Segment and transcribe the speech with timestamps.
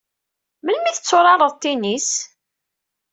[0.63, 2.09] Melmi ay tetturareḍ tennis?